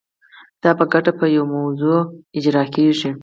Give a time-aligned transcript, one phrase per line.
[0.63, 1.99] دا په ګډه په یوه موضوع
[2.37, 3.09] اجرا کیږي.